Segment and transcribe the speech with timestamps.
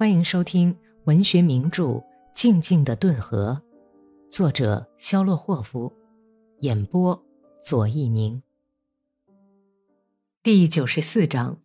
[0.00, 0.74] 欢迎收听
[1.04, 1.84] 文学名著
[2.32, 3.60] 《静静的顿河》，
[4.34, 5.92] 作者肖洛霍夫，
[6.60, 7.22] 演播
[7.60, 8.42] 左一宁。
[10.42, 11.58] 第九十四章。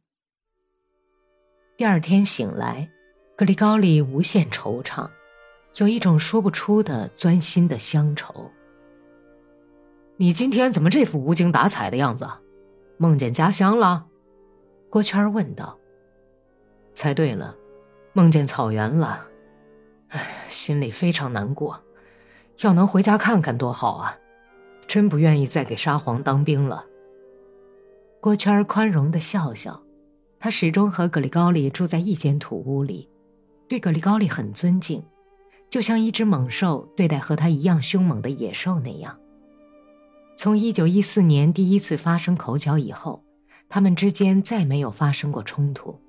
[1.78, 2.92] 第二天醒来，
[3.38, 5.10] 格里高利无限惆怅，
[5.78, 8.52] 有一种说不出的钻心的乡愁。
[10.18, 12.28] 你今天怎么这副无精打采的样子？
[12.98, 14.06] 梦见家乡了？
[14.90, 15.80] 郭圈问道。
[16.94, 17.56] 猜对了，
[18.16, 19.28] 梦见草原了。
[20.08, 21.84] 唉，心里非常难过。
[22.62, 24.18] 要能回家看看多好啊！
[24.88, 26.86] 真不愿意再给沙皇当兵了。
[28.22, 29.84] 郭圈宽容的笑笑，
[30.40, 33.10] 他始终和格里高利住在一间土屋里，
[33.68, 35.04] 对格里高利很尊敬，
[35.70, 39.20] 就像一只猛兽对待和他一样凶猛的野兽那样。
[40.38, 43.22] 从一九一四年第一次发生口角以后，
[43.68, 46.00] 他们之间再没有发生过冲突，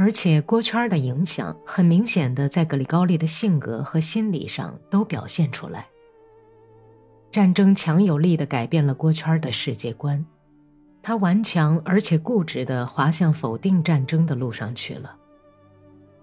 [0.00, 5.88] 而且郭圈的影响很明显的在格里高利的性格和心理上都表现出来。
[7.32, 10.24] 战争强有力的改变了郭圈的世界观，
[11.02, 15.16] 他顽强而且固执的滑向否定战争的路上去了。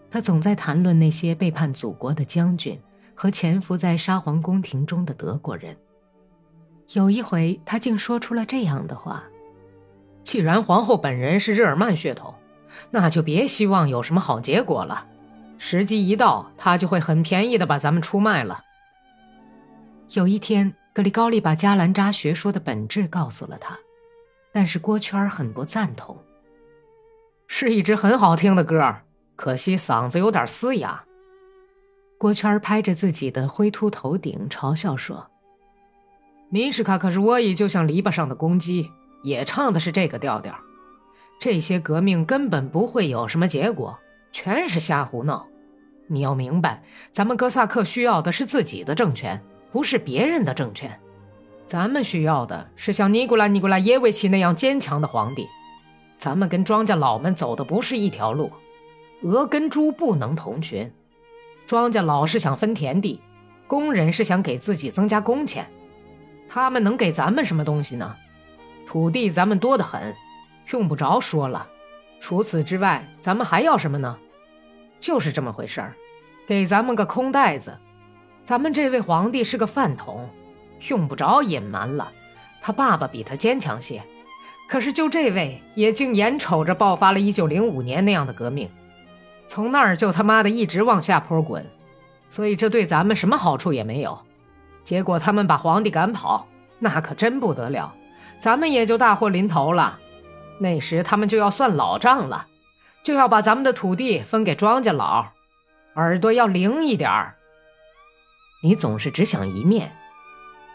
[0.09, 2.79] 他总在谈论那些背叛祖国的将军
[3.13, 5.75] 和潜伏在沙皇宫廷中的德国人。
[6.93, 9.25] 有一回，他竟说出了这样的话
[10.23, 12.33] ：“既然皇后本人是日耳曼血统，
[12.91, 15.07] 那就别希望有什么好结果了。
[15.57, 18.61] 时机一到，他就会很便宜的把咱们出卖了。”
[20.13, 23.77] 有一天，格里高利把加兰扎学说的本质告诉了他，
[24.51, 26.17] 但是郭圈很不赞同。
[27.47, 28.95] 是一支很好听的歌，
[29.35, 31.03] 可惜嗓子有点嘶哑。
[32.17, 35.27] 郭圈拍着自己的灰秃头顶，嘲笑说。
[36.49, 38.91] 米什卡可是沃伊，就像篱笆上的公鸡，
[39.23, 40.55] 也唱的是这个调调。
[41.39, 43.97] 这些革命根本不会有什么结果，
[44.31, 45.45] 全是瞎胡闹。
[46.07, 50.99] 你要明白，咱们哥萨克需要的是自己的政权，不是别人的政权。
[51.65, 55.47] 咱们需要的是像尼古拉·尼古拉耶维奇那样坚强的皇帝。
[56.17, 58.51] 咱们跟庄稼老们走的不是一条路，
[59.21, 60.91] 鹅跟猪不能同群。
[61.65, 63.19] 庄稼老是想分田地，
[63.67, 65.67] 工人是想给自己增加工钱。
[66.47, 68.15] 他们能给咱们什么东西呢？
[68.85, 70.15] 土地咱们多得很，
[70.71, 71.67] 用不着说了。
[72.19, 74.17] 除此之外，咱们还要什么呢？
[74.99, 75.95] 就是这么回事儿，
[76.47, 77.77] 给咱们个空袋子。
[78.43, 80.29] 咱们这位皇帝是个饭桶，
[80.87, 82.11] 用不着隐瞒了。
[82.61, 84.01] 他爸爸比他坚强些，
[84.67, 88.69] 可是就这位也竟眼瞅着爆发了一九零五年那样的革命，
[89.47, 91.69] 从那儿就他妈的一直往下坡滚，
[92.29, 94.17] 所以这对咱们什么好处也没有。
[94.83, 96.47] 结果他们把皇帝赶跑，
[96.79, 97.93] 那可真不得了，
[98.39, 99.99] 咱们也就大祸临头了。
[100.59, 102.47] 那时他们就要算老账了，
[103.03, 105.27] 就要把咱们的土地分给庄稼佬，
[105.95, 107.35] 耳朵要灵一点儿。
[108.63, 109.91] 你总是只想一面。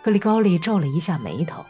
[0.03, 1.65] 格里高利皱了一下眉头。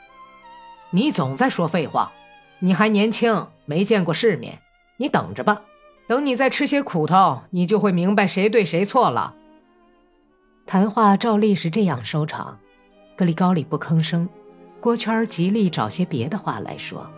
[0.91, 2.12] 你总在说废话，
[2.59, 4.60] 你还年轻，没见过世面。
[4.97, 5.62] 你等着吧，
[6.06, 9.34] 等你再吃些苦头，你就会明白谁对谁错了。
[10.66, 12.59] 谈话照例是这样收场，
[13.16, 14.28] 格里高里不吭声，
[14.81, 17.10] 郭圈极力找些别的话来说。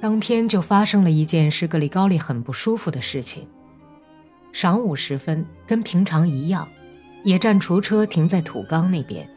[0.00, 3.46] 当天就发生了一件使格里高利很不舒服的事情。
[4.52, 6.66] 晌午时分，跟平常一样，
[7.22, 9.28] 野战厨车停在土缸那边，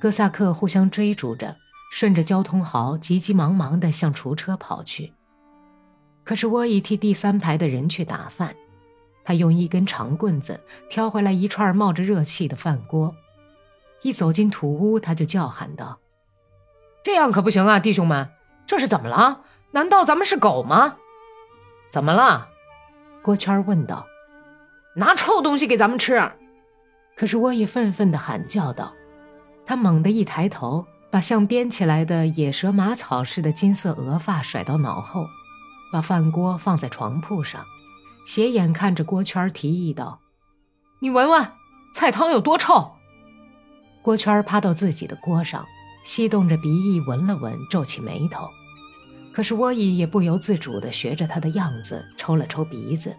[0.00, 1.56] 哥萨克互相追逐着，
[1.90, 5.12] 顺着交通壕急急忙忙地向厨车跑去。
[6.22, 8.54] 可是沃伊替第三排的人去打饭。
[9.24, 13.12] 他用一根长棍子挑回来一串冒着热气的饭锅，
[14.02, 15.98] 一走进土屋，他就叫喊道
[17.02, 18.28] ：“这样可不行啊，弟兄们，
[18.66, 19.40] 这是怎么了？
[19.70, 20.96] 难道咱们是狗吗？
[21.90, 22.48] 怎么了？”
[23.22, 24.06] 郭圈问道。
[24.96, 26.32] “拿臭东西给咱们吃！”
[27.16, 28.94] 可是沃伊愤愤地喊叫道。
[29.64, 35.26] 他猛地一抬头，把像编起来的野蛇马草似的金色额发甩到脑后，
[35.92, 37.64] 把饭锅放在床铺上。
[38.26, 40.20] 斜眼看着郭圈，提议道
[41.00, 41.52] ：“你闻闻，
[41.92, 42.92] 菜汤有多臭？”
[44.02, 45.66] 郭圈趴到自己的锅上，
[46.04, 48.48] 吸动着鼻翼闻了闻，皱起眉头。
[49.36, 53.14] 可是沃伊也不由自主地学着他的样子，抽了抽鼻子，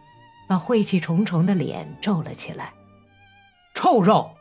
[0.48, 2.74] 把晦气重重的脸皱了起来。
[3.76, 4.32] “臭肉！”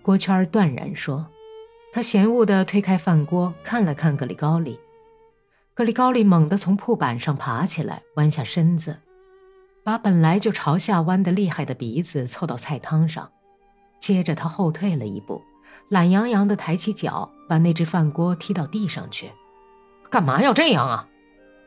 [0.00, 1.26] 郭圈断然说。
[1.92, 4.80] 他嫌恶地推开饭锅，看了看格里高利。
[5.74, 8.96] 格里高利猛地从铺板上爬起来，弯下身子。
[9.84, 13.30] 把本来就朝下弯的厉害的鼻子凑到菜汤上，
[14.00, 15.42] 接着他后退了一步，
[15.90, 19.30] 懒洋洋地抬起脚，把那只饭锅踢到地上去。
[20.14, 21.08] 干嘛要这样啊？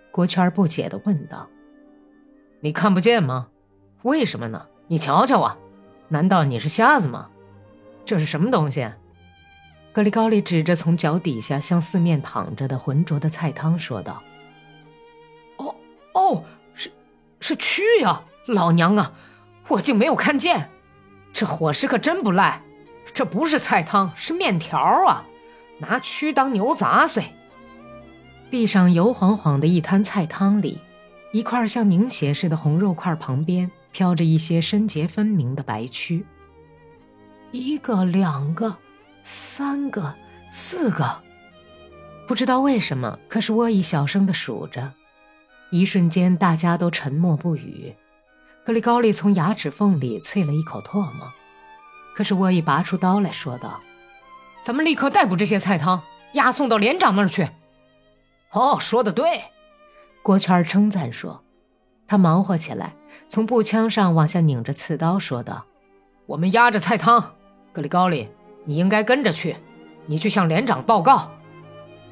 [0.10, 1.50] 郭圈不解地问道。
[2.62, 3.50] 你看不见吗？
[4.04, 4.68] 为什么呢？
[4.88, 5.58] 你瞧瞧啊，
[6.08, 7.30] 难道你是瞎子吗？
[8.06, 8.90] 这是什么东西？
[9.92, 14.24] 格里高利指着从脚底下向四面淌着的浑浊的菜汤说道
[15.58, 15.76] ：“哦
[16.14, 16.90] 哦，是
[17.42, 18.22] 是蛆呀！
[18.46, 19.12] 老娘啊，
[19.68, 20.70] 我竟没有看见！
[21.34, 22.62] 这伙食可真不赖，
[23.14, 25.26] 这不是菜汤，是面条啊！
[25.80, 27.26] 拿蛆当牛杂碎。”
[28.50, 30.80] 地上油晃晃的一滩菜汤里，
[31.34, 36.24] 一块像凝血似的红肉块旁边飘着一些深洁分明的白蛆。
[37.52, 38.78] 一个，两个，
[39.24, 40.16] 三个，
[40.50, 41.22] 四个，
[42.26, 44.94] 不知道为什么，可是沃伊小声的数着。
[45.70, 47.94] 一瞬间，大家都沉默不语。
[48.64, 51.34] 格里高利从牙齿缝里啐了一口唾沫，
[52.16, 53.82] 可是沃伊拔出刀来说道
[54.64, 56.02] ：“咱们立刻逮捕这些菜汤，
[56.34, 57.50] 押送到连长那儿去。”
[58.58, 59.44] 哦，说的对，
[60.24, 61.44] 郭圈称赞说。
[62.08, 62.96] 他忙活起来，
[63.28, 65.66] 从步枪上往下拧着刺刀，说道
[66.26, 67.36] ：“我们压着菜汤，
[67.72, 68.30] 格里高利，
[68.66, 69.58] 你应该跟着去，
[70.08, 71.30] 你去向连长报告。”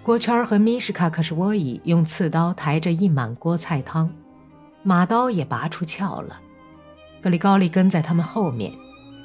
[0.03, 4.13] 郭圈和米什卡克什沃伊用刺刀抬着一满锅菜汤，
[4.83, 6.39] 马刀也拔出鞘了。
[7.23, 8.71] 格里高利跟在他们后面，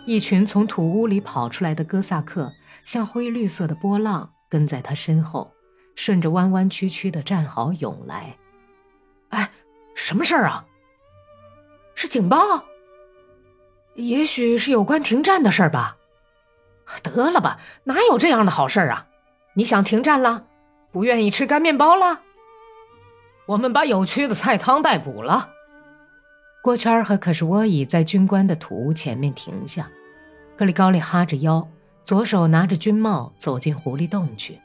[0.06, 2.50] 一群从土屋里跑出来的哥萨克
[2.82, 5.52] 像灰绿色的波浪跟在他身后。
[6.00, 8.38] 顺着弯弯曲曲的战壕涌来，
[9.28, 9.50] 哎，
[9.94, 10.64] 什么事儿啊？
[11.94, 12.38] 是警报？
[13.96, 15.98] 也许是有关停战的事儿吧。
[17.02, 19.08] 得了吧，哪有这样的好事儿啊？
[19.52, 20.46] 你想停战了？
[20.90, 22.22] 不愿意吃干面包了？
[23.44, 25.50] 我们把有蛆的菜汤逮捕了。
[26.62, 29.90] 郭圈和可是沃伊在军官的土屋前面停下，
[30.56, 31.68] 格里高利哈着腰，
[32.04, 34.58] 左手拿着军帽走进狐狸洞去。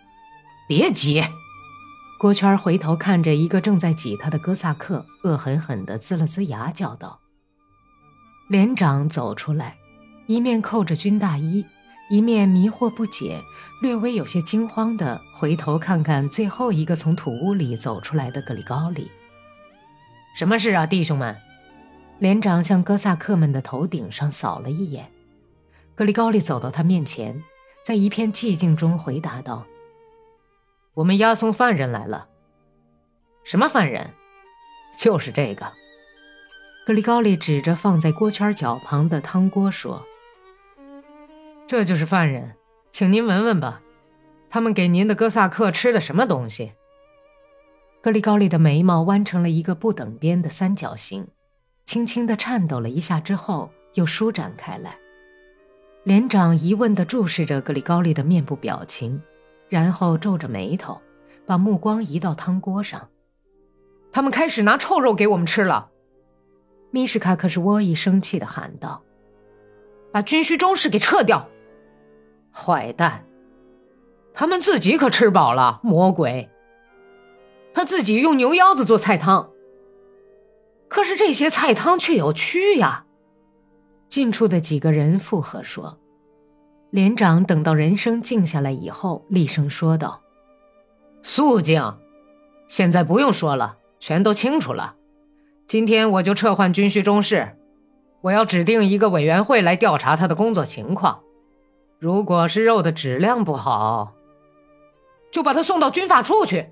[0.68, 1.22] 别急，
[2.18, 7.20] 郭圈回头看着一个正在挤他的哥萨克，恶狠狠地呲了呲牙，叫道
[8.50, 9.78] ：“连长走出来，
[10.26, 11.64] 一面扣着军大衣，
[12.10, 13.40] 一面迷惑不解，
[13.80, 19.12] 略微有些惊慌地回头看看最后一个从土屋里走出来的格里高利。
[20.36, 21.36] 什么事啊，弟兄们？”
[22.18, 25.12] 连长向哥萨克们的头顶上扫了一眼，
[25.94, 27.44] 格里高利走到他面前，
[27.86, 29.64] 在一片寂静中回答道。
[30.95, 32.30] 我们押送犯人来了。
[33.44, 34.12] 什么犯人？
[34.97, 35.74] 就是这个。
[36.88, 40.06] 格里高利指着放在锅圈脚旁的汤锅说
[41.68, 42.56] ：“这就是犯人，
[42.92, 43.81] 请您闻闻吧，
[44.50, 46.71] 他们给您的哥萨克吃的什么东西？”
[48.01, 51.27] 格里高利的眉毛弯成了一个不等边的三角形，
[51.83, 54.97] 轻轻的颤抖了一下之后又舒展开来。
[56.03, 59.21] 连长疑问的注视着格里高利的面部表情。
[59.68, 61.02] 然后皱着眉头，
[61.46, 63.10] 把目光移到汤锅上。
[64.12, 65.90] 他们开始拿臭肉给我们吃了。
[66.92, 69.04] 米什卡可是窝一生气的喊道
[70.14, 71.50] ：“把军需中士给撤掉！”
[72.54, 73.26] 坏蛋，
[74.34, 75.82] 他们自己可吃饱了。
[75.84, 76.50] 魔鬼，
[77.74, 79.52] 他自己用牛腰子做菜汤。
[80.88, 83.06] 可是这些菜汤却有蛆呀！
[84.08, 86.00] 近处的几个人附和说。
[86.95, 90.21] 连长等到人声静下来以后，厉声说道
[91.24, 91.95] ：“肃静！
[92.69, 94.95] 现在不用说了，全都清楚了。
[95.68, 97.57] 今天我就撤换军需中士，
[98.21, 101.19] 我要指定一个委员会来调查他的工作情况。
[101.99, 104.14] 如果是肉的质量不好，
[105.33, 106.69] 就把他送到军法处去。”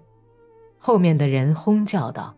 [0.79, 2.37] 后面的人哄叫道。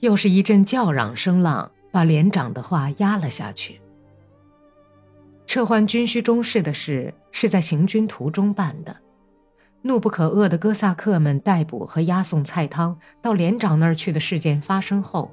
[0.00, 3.80] 又是一阵叫嚷声浪，把连长的话压了下去。
[5.50, 8.96] 撤换军需中士的事是在行军途中办的。
[9.82, 15.28] 怒不可遏的哥萨克们逮捕和押送菜汤到连长那儿去的事件发生后，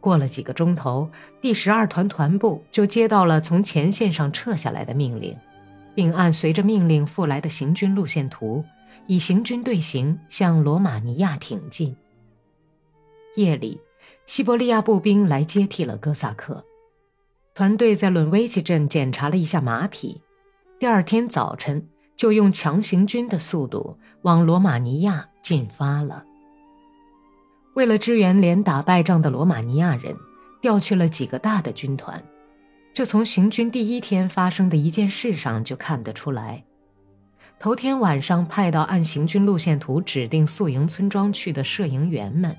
[0.00, 1.08] 过了几个钟头，
[1.40, 5.38] 第十二团团部就接到了从前线上撤下来的命令，
[5.94, 8.64] 并按随着命令附来的行军路线图，
[9.06, 11.94] 以行军队形向罗马尼亚挺进。
[13.36, 13.80] 夜里，
[14.26, 16.64] 西伯利亚步兵来接替了哥萨克。
[17.54, 20.20] 团队在伦威奇镇检查了一下马匹，
[20.80, 26.24] 第二天早晨就用强行军的速度往罗马尼亚进发了。
[27.74, 30.16] 为了支援连打败仗的罗马尼亚人，
[30.60, 32.24] 调去了几个大的军团，
[32.92, 36.64] 这从行军第一天发生的一件事上就看得出来。
[37.60, 42.56] 头天晚上派到按行军路线图指定宿营村庄去的摄营员们，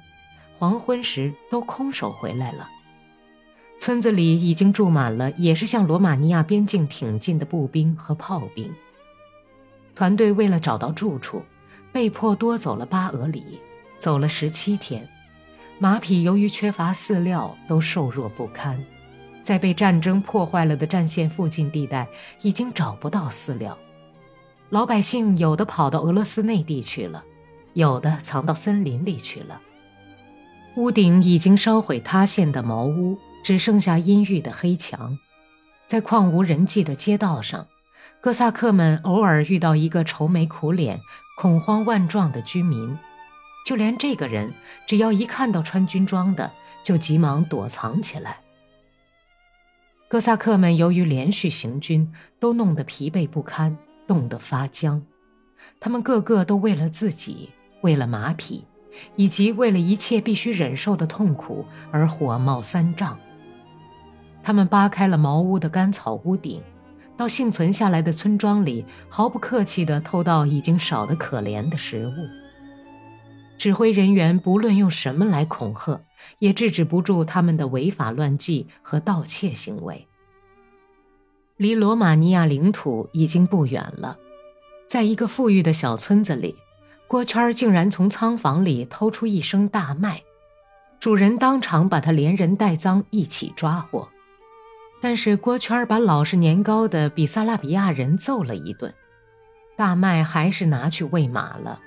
[0.58, 2.70] 黄昏时都空手回来了。
[3.78, 8.74] 村子里已经住满了，也是向罗马尼亚边境挺进的步兵和炮兵。
[9.94, 11.44] 团队为了找到住处，
[11.92, 13.60] 被迫多走了八俄里，
[14.00, 15.08] 走了十七天。
[15.78, 18.84] 马匹由于缺乏饲料，都瘦弱不堪，
[19.44, 22.08] 在被战争破坏了的战线附近地带
[22.42, 23.78] 已经找不到饲料，
[24.70, 27.24] 老百姓有的跑到俄罗斯内地去了，
[27.74, 29.62] 有的藏到森林里去了。
[30.78, 35.20] 屋顶已经烧毁塌陷的茅屋，只剩下阴郁的黑墙。
[35.86, 37.68] 在旷无人迹的街道上，
[38.20, 41.00] 哥萨克们偶尔遇到一个愁眉苦脸、
[41.38, 42.98] 恐慌万状的居民。
[43.64, 44.52] 就连这个人，
[44.88, 46.52] 只要一看到穿军装的，
[46.84, 48.40] 就急忙躲藏起来。
[50.08, 55.04] 哥萨克们由于连续行军，都弄得疲惫不堪，冻得发僵。
[55.80, 58.66] 他们个个都为了自己，为了马匹，
[59.16, 63.20] 以及为了一切必须忍受的痛苦而火冒三丈。
[64.46, 66.62] 他们扒开了茅屋的干草屋顶，
[67.18, 72.12] 到幸存下来的村庄里，毫不客气地偷到已经少得可怜的食物。
[73.58, 76.00] 指挥人员不论用什么来恐吓，
[76.38, 80.08] 也制止不住他们的违法乱纪和盗窃行为。
[81.58, 84.20] 离罗马尼亚领土已经不远了，
[84.88, 86.54] 在一个富裕的小村子里，
[87.08, 90.22] 郭圈竟然从仓房里偷出一升大麦，
[91.00, 94.08] 主人当场把他连人带赃一起抓获。
[95.06, 98.92] 但是郭圈把老实年高的比萨拉比亚人揍了一顿，
[99.78, 101.80] 大麦还是拿去喂马了。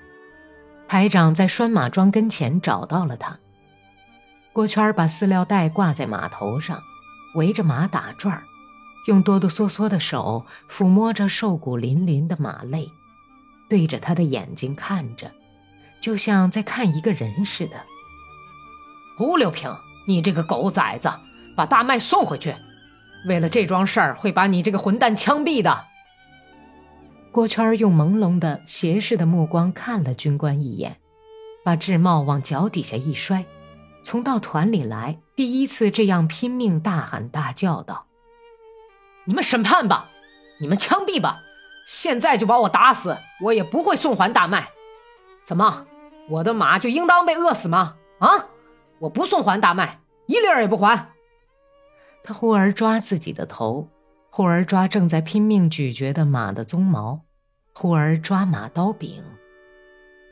[0.87, 3.37] 排长在拴马桩跟前找到了他。
[4.53, 6.81] 郭圈把饲料袋挂在马头上，
[7.35, 8.41] 围着马打转，
[9.05, 12.89] 用哆哆嗦嗦的手抚摸着瘦骨嶙嶙的马肋，
[13.67, 15.29] 对着他的眼睛看着，
[15.99, 17.75] 就像在看一个人似的。
[19.17, 19.75] 胡六平，
[20.07, 21.11] 你这个狗崽子，
[21.57, 22.55] 把大麦送回去！
[23.27, 25.85] 为了这桩事儿，会把你这个混蛋枪毙的。
[27.31, 30.97] 郭圈用朦胧的斜视的目光看了军官一眼，
[31.63, 33.45] 把智茂往脚底下一摔，
[34.01, 38.07] 从到团里来第一次这样拼命大喊大叫道
[39.25, 40.09] ：“你们审判吧，
[40.59, 41.39] 你们枪毙吧，
[41.85, 44.69] 现在就把我打死，我也不会送还大麦。
[45.43, 45.85] 怎么，
[46.29, 47.95] 我的马就应当被饿死吗？
[48.17, 48.47] 啊，
[48.97, 51.11] 我不送还大麦，一粒儿也不还。”
[52.33, 53.87] 忽而抓自己的头。
[54.31, 57.21] 忽而抓正在拼命咀嚼的马的鬃毛，
[57.73, 59.23] 忽而抓马刀柄。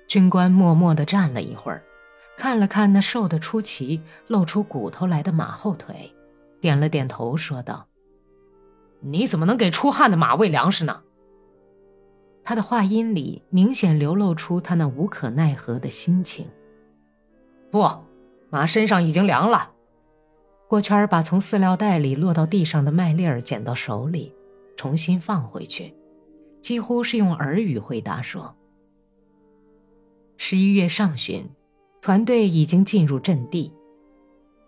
[0.07, 1.83] 军官默默地站了一会儿，
[2.37, 6.13] 看了看那瘦得出奇、露出骨头来的马后腿，
[6.61, 7.87] 点了点头，说道
[9.01, 11.01] ：“你怎么能给出汗的马喂粮食呢？”
[12.45, 16.47] 他的话音里明显流露出他那无可奈何的心情。
[17.71, 17.89] 不，
[18.51, 19.71] 马身上已经凉了。
[20.67, 24.33] 郭圈把从饲料袋里落到地上的麦粒儿捡到手里，
[24.75, 25.93] 重新放回去，
[26.59, 28.53] 几乎是用耳语回答说
[30.35, 31.49] ：“十一月上旬，
[32.01, 33.71] 团队已经进入阵地。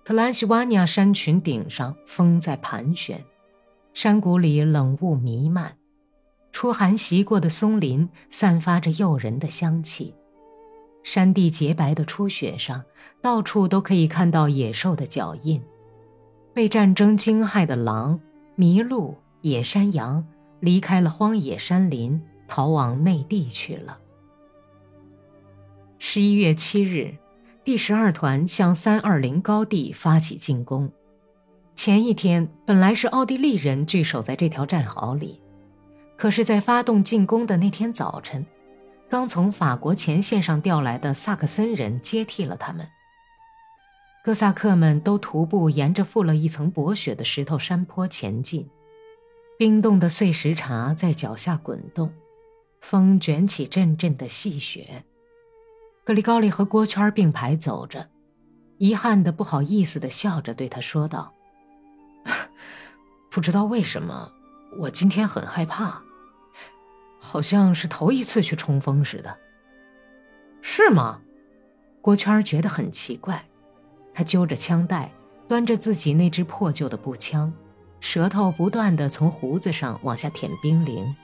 [0.05, 3.21] 特兰西瓦尼亚山群顶上风在盘旋，
[3.93, 5.77] 山谷里冷雾弥漫，
[6.53, 10.15] 初寒袭过的松林散发着诱人的香气。
[11.03, 12.85] 山地洁白的初雪上，
[13.21, 15.61] 到处都可以看到野兽的脚印。”
[16.59, 18.19] 被战争惊骇的狼、
[18.57, 20.27] 麋鹿、野山羊
[20.59, 23.97] 离开了荒野山林，逃往内地去了。
[25.99, 27.15] 十一月七日，
[27.63, 30.91] 第十二团向三二零高地发起进攻。
[31.75, 35.39] 前一天本来是奥地利人据守在这条战壕里，
[36.17, 38.45] 可是，在发动进攻的那天早晨，
[39.07, 42.85] 刚从法国前线上调来的萨克森人接替了他们。
[44.21, 48.69] 哥萨克们都徒步沿着覆了一层薄雪的石头山坡前进，
[49.57, 52.13] 冰冻的碎石茬在脚下滚动，
[52.81, 55.05] 风卷起阵阵的细雪。
[56.03, 58.09] 格里高利和郭圈并排走着，
[58.77, 61.33] 遗憾的、不好意思的笑着对他说道
[63.31, 64.31] ：“不知道为什么，
[64.79, 66.03] 我今天很害怕，
[67.19, 69.37] 好像是头一次去冲锋似的。”
[70.61, 71.21] 是吗？
[72.01, 73.45] 郭圈觉得很奇怪。
[74.19, 75.09] 他揪着枪带，
[75.47, 77.53] 端着自己那支破旧的步枪，
[78.01, 81.15] 舌头不断地从胡子上往下舔冰凌。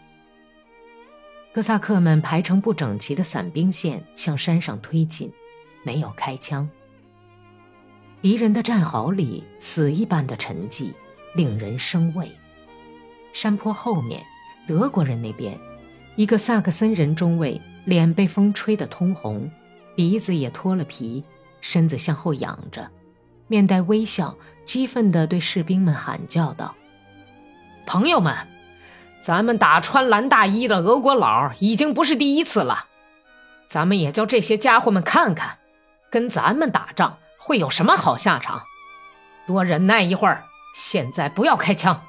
[1.52, 5.30] 哥萨克们排成不整齐的散兵线向山上推进，
[5.84, 6.70] 没有开枪。
[8.22, 10.94] 敌人的战壕里死一般的沉寂，
[11.36, 12.32] 令人生畏。
[13.34, 14.24] 山坡后面，
[14.66, 15.60] 德国人那边，
[16.16, 19.52] 一个萨克森人中尉脸被风吹得通红，
[19.98, 21.22] 鼻子也脱了皮。
[21.66, 22.92] 身子向后仰着，
[23.48, 26.76] 面带微笑，激愤地对士兵们喊叫道
[27.88, 28.38] ：“朋友们，
[29.20, 32.86] 咱们打穿蓝大衣的俄国佬已经不是第一次了，
[33.68, 35.58] 咱们也叫这些家伙们看看，
[36.12, 38.62] 跟咱们打仗会有什么好下场。
[39.48, 40.44] 多忍耐一会儿，
[40.76, 42.00] 现在不要开枪！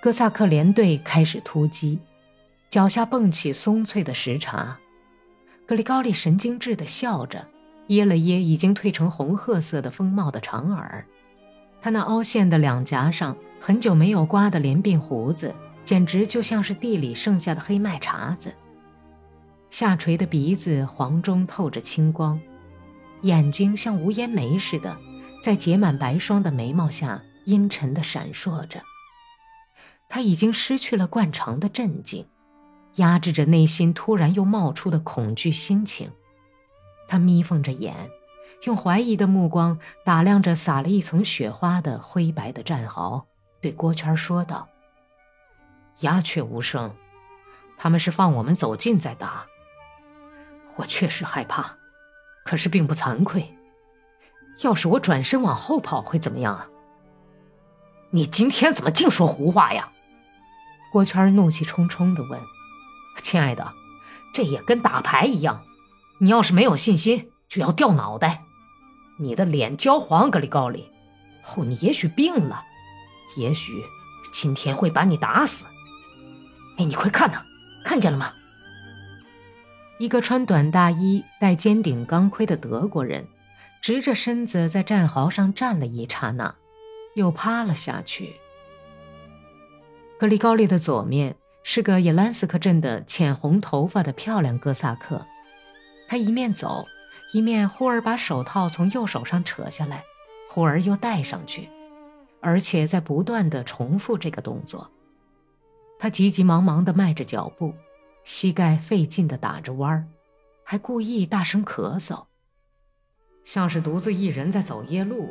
[0.00, 1.98] 哥萨克连队开始突击，
[2.70, 4.78] 脚下蹦起松脆的石茬。
[5.66, 7.48] 格里高利神经质地笑着，
[7.92, 11.06] 掖了掖已经褪成红褐色的风帽的长耳。
[11.82, 18.54] 他那凹陷的两颊上，很久没有刮的连鬓胡子，简直就像是地里剩下的黑麦茬子。
[19.68, 22.40] 下垂的鼻子黄中透着青光，
[23.20, 24.96] 眼睛像无烟煤似的。
[25.42, 28.80] 在结满白霜的眉毛下，阴沉地闪烁着。
[30.08, 32.26] 他已经失去了惯常的镇静，
[32.94, 36.10] 压制着内心突然又冒出的恐惧心情。
[37.12, 38.10] 他眯缝着眼，
[38.62, 43.26] 用怀疑的目光打量着撒了一层雪花的灰白的战壕，
[43.60, 44.66] 对郭圈说道
[46.00, 46.96] ：“鸦雀无声，
[47.76, 49.44] 他们是放我们走近再打。
[50.76, 51.76] 我确实害怕，
[52.46, 53.54] 可是并不惭愧。”
[54.64, 56.66] 要是我转身往后跑会怎么样啊？
[58.08, 59.92] 你今天怎么净说胡话呀？
[60.90, 62.40] 郭圈怒气冲冲地问
[63.22, 63.70] ：“亲爱的，
[64.32, 65.62] 这也跟打牌一样，
[66.22, 68.42] 你要是没有信心，就要掉脑袋。
[69.18, 70.88] 你的脸焦黄，格里高里，
[71.44, 72.62] 哦，你也许病了，
[73.36, 73.72] 也许
[74.32, 75.66] 今天会把你打死。
[76.78, 77.42] 哎，你快看呐，
[77.84, 78.32] 看见了吗？
[79.98, 83.26] 一个穿短大衣、戴尖顶钢盔的德国人。”
[83.82, 86.54] 直着身子在战壕上站了一刹那，
[87.16, 88.36] 又趴了下去。
[90.20, 95.26] 格里高利的左面是个野兰斯克镇的浅红头发的漂亮哥萨克，
[96.12, 96.86] 他一面走，
[97.32, 100.04] 一面忽而把手套从右手上扯下来，
[100.50, 101.70] 忽而又戴上去，
[102.42, 104.90] 而且在不断的重复这个动作。
[105.98, 107.72] 他急急忙忙地迈着脚步，
[108.24, 110.04] 膝盖费劲地打着弯儿，
[110.62, 112.24] 还故意大声咳嗽。
[113.42, 115.30] 像是独自一人在走夜路，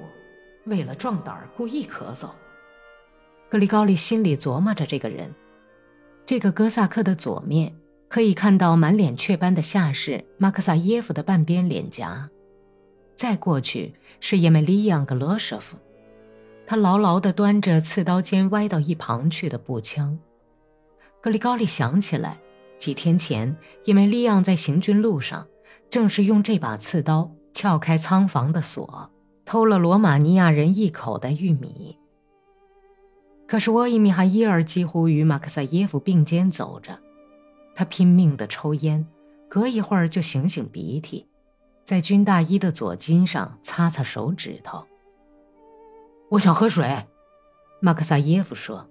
[0.66, 2.32] 为了壮胆儿故意咳嗽。
[3.52, 5.32] 格里高利心里琢磨着这个人，
[6.26, 7.76] 这个哥萨克的左面
[8.12, 12.30] 可以看到满脸雀斑的下士马克萨耶夫的半边脸颊，
[13.16, 15.78] 再过去是叶梅利扬格罗舍夫，
[16.68, 20.20] 他牢牢地端着刺刀尖歪到一旁去的步枪。
[21.22, 22.38] 格里高利想起来，
[22.78, 25.48] 几天前叶梅利扬在行军路上，
[25.90, 27.32] 正是用这把刺刀。
[27.54, 29.10] 撬开仓房的锁，
[29.46, 31.98] 偷了罗马尼亚人一口袋玉米。
[33.48, 37.00] 可是沃伊米哈伊尔几乎与马克萨耶夫并肩走着，
[37.76, 39.06] 他拼命地抽烟，
[39.50, 41.28] 隔一会儿就醒醒鼻涕，
[41.84, 44.86] 在军大衣的左襟上擦擦手指头。
[46.30, 47.06] 我想喝水，
[47.82, 48.88] 马克萨耶夫说。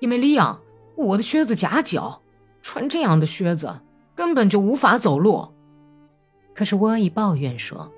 [0.00, 0.60] 因为利昂，
[0.96, 2.22] 我的靴子夹脚，
[2.62, 3.80] 穿这样的靴子
[4.14, 5.52] 根本就无法走路。
[6.54, 7.92] 可是沃伊抱怨说：“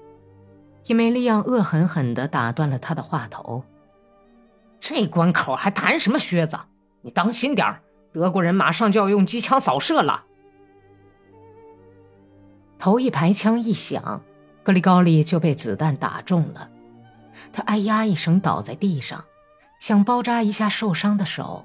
[0.87, 3.63] 伊梅利昂恶狠狠地打断了他的话头。
[4.79, 6.59] 这关口还谈什么靴子？
[7.03, 10.25] 你当心点儿，德国人马上就要用机枪扫射了。”
[12.79, 14.23] 头一排枪一响，
[14.63, 16.71] 格里高利就被子弹打中了。
[17.53, 19.25] 他哎呀一声倒在地上，
[19.81, 21.65] 想包扎一下受伤的手，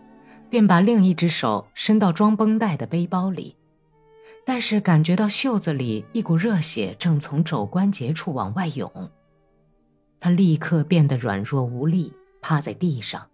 [0.50, 3.56] 便把另一只手伸到装绷带的背包里。
[4.46, 9.10] 但是感觉到袖子里一股热血正从肘关节处往外涌，
[10.20, 13.28] 他立刻变得软弱无力，趴在地上，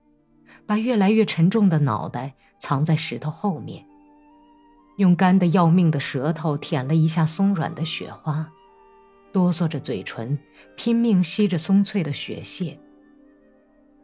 [0.66, 3.84] 把越来越沉重的脑袋藏在石头后面，
[4.98, 8.52] 用干得要命的舌头舔了一下松软的雪花，
[9.34, 10.38] 哆嗦着嘴唇，
[10.78, 12.80] 拼命吸着松脆的雪屑。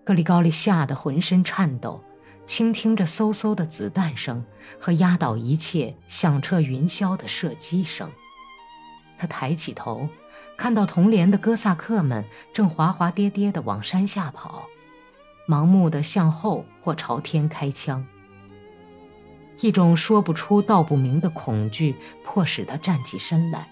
[0.03, 2.03] 格里高利吓得浑身颤抖。
[2.47, 4.41] 倾听着嗖嗖的子弹声
[4.79, 8.09] 和压倒一切、响彻云霄的射击声，
[9.17, 10.07] 他抬起头，
[10.55, 14.65] 看到同连的哥萨克们正滑滑跌跌地往山下跑，
[15.45, 18.07] 盲目地向后或朝天开枪。
[19.61, 23.67] 一种说不出道不明的恐惧迫使他站起身来，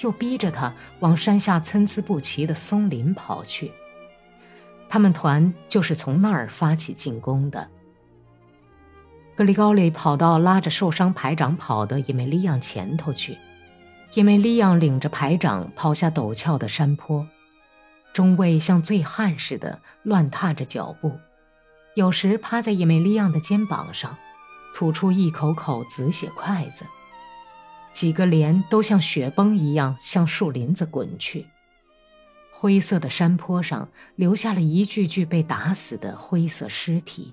[0.00, 3.72] 又逼着他往山下参差不齐的松林跑去。
[4.88, 7.68] 他们团就是从那儿发起进攻的。
[9.34, 13.36] 格里高利跑到拉着受伤排长跑的伊梅利昂前头去，
[14.14, 17.26] 伊梅利昂领着排长跑下陡峭的山坡，
[18.14, 21.18] 中尉像醉汉似的乱踏着脚步，
[21.94, 24.16] 有时趴在伊梅利昂的肩膀上，
[24.76, 26.84] 吐出一口口紫血筷子，
[27.94, 31.46] 几个连都像雪崩一样向树林子滚去，
[32.52, 37.32] 灰色的山坡上留下了一具具被打死的灰色尸体。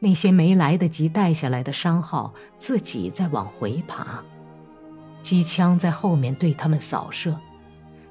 [0.00, 4.24] 那些没来得及带下来的伤号，自己在往回爬。
[5.22, 7.38] 机枪在后面对他们扫射，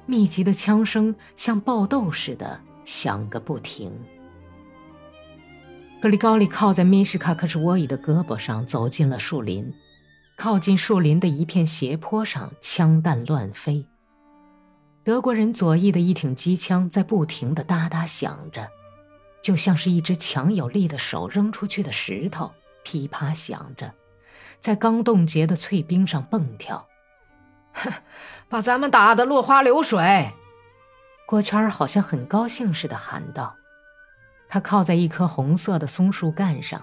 [0.06, 3.92] 密集的枪声像爆豆似的响个不停。
[6.04, 9.72] 格里高利靠在米什卡克什沃伊的胳膊上，走进了树林。
[10.36, 13.86] 靠近树林的一片斜坡上，枪弹乱飞。
[15.02, 18.68] 德国人左翼的一挺机枪在不停地哒哒响着，
[19.42, 23.90] 就像是一只强有力的手扔出去的石头，噼啪响着，
[24.60, 26.86] 在刚冻结的脆冰上蹦跳。
[27.72, 27.90] 哼，
[28.50, 30.30] 把咱们打得落花流水！
[31.26, 33.56] 郭圈儿好像很高兴似的喊道。
[34.48, 36.82] 他靠在一棵红色的松树干上，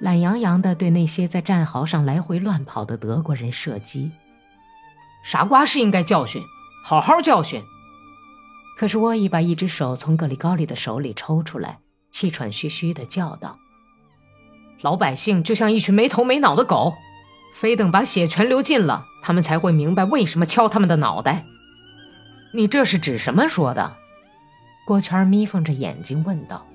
[0.00, 4.12] 懒洋洋地对那些在战壕上来回乱跑的德国人射击。
[5.22, 6.42] 傻瓜是应该教训，
[6.84, 7.62] 好好教训。
[8.78, 13.58] 可是沃伊把一只手从格里高利的手里抽出来，气喘吁吁地叫道
[14.80, 16.94] ：“老百姓就像一群没头没脑的狗，
[17.54, 21.44] 非等把血全流尽了，他们才会明白为什么敲他们的脑袋。
[22.54, 23.96] 你这是指什么说的？”
[24.86, 26.66] 郭圈眯缝着眼睛问道。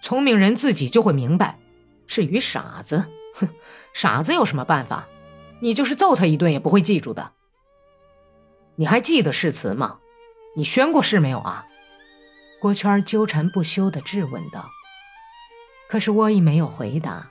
[0.00, 1.58] 聪明人自己就会明白，
[2.06, 3.48] 至于傻子，哼，
[3.92, 5.08] 傻子有什么办法？
[5.60, 7.32] 你就是揍他一顿也不会记住的。
[8.76, 9.98] 你还记得誓词吗？
[10.56, 11.66] 你宣过誓没有啊？
[12.60, 14.68] 郭圈纠缠不休地质问道。
[15.88, 17.30] 可是沃伊没有回答，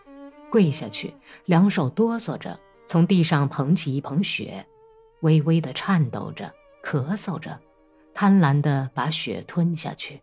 [0.49, 4.65] 跪下去，两手哆嗦着，从地上捧起一捧雪，
[5.21, 6.53] 微微地颤抖着，
[6.83, 7.59] 咳嗽着，
[8.13, 10.21] 贪婪地把雪吞下去。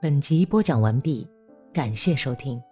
[0.00, 1.26] 本集播讲完毕，
[1.72, 2.67] 感谢收听。